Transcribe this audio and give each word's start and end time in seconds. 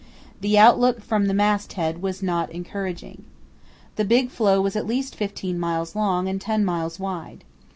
The 0.39 0.57
outlook 0.57 1.01
from 1.03 1.27
the 1.27 1.33
mast 1.35 1.73
head 1.73 2.01
was 2.01 2.23
not 2.23 2.51
encouraging. 2.51 3.23
The 3.97 4.03
big 4.03 4.31
floe 4.31 4.59
was 4.59 4.75
at 4.75 4.87
least 4.87 5.15
15 5.15 5.59
miles 5.59 5.95
long 5.95 6.27
and 6.27 6.41
10 6.41 6.65
miles 6.65 6.99
wide. 6.99 7.43